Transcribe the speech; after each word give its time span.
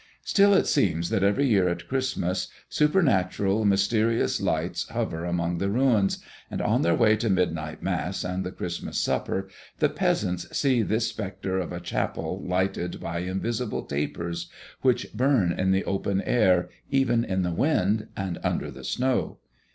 Still, 0.23 0.55
it 0.55 0.65
seems 0.65 1.09
that 1.11 1.21
every 1.21 1.45
year 1.47 1.69
at 1.69 1.87
Christmas 1.87 2.47
supernatural, 2.67 3.65
mysterious 3.65 4.41
lights 4.41 4.89
hover 4.89 5.25
among 5.25 5.59
the 5.59 5.69
ruins; 5.69 6.23
and 6.49 6.59
on 6.59 6.81
their 6.81 6.95
way 6.95 7.15
to 7.17 7.29
midnight 7.29 7.83
Mass 7.83 8.23
and 8.23 8.43
the 8.43 8.51
Christmas 8.51 8.97
supper, 8.97 9.47
the 9.77 9.89
peasants 9.89 10.47
see 10.57 10.81
this 10.81 11.07
spectre 11.09 11.59
of 11.59 11.71
a 11.71 11.79
chapel 11.79 12.43
lighted 12.43 12.99
by 12.99 13.19
invisible 13.19 13.83
tapers, 13.83 14.49
which 14.81 15.13
burn 15.13 15.51
in 15.51 15.69
the 15.69 15.85
open 15.85 16.19
air, 16.23 16.69
even 16.89 17.23
in 17.23 17.43
the 17.43 17.53
wind 17.53 18.07
and 18.17 18.39
under 18.43 18.71
the 18.71 18.83
snow. 18.83 19.37